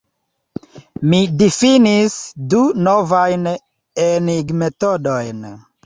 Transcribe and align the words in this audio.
Mi 1.11 1.19
difinis 1.41 2.17
du 2.55 2.65
novajn 2.91 3.47
enigmetodojn. 4.09 5.51